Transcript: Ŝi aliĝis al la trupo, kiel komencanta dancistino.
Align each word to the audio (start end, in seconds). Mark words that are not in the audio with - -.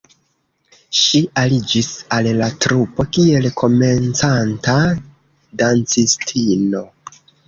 Ŝi 0.99 1.19
aliĝis 1.41 1.89
al 2.15 2.29
la 2.39 2.47
trupo, 2.65 3.05
kiel 3.17 3.45
komencanta 3.61 4.79
dancistino. 5.63 6.83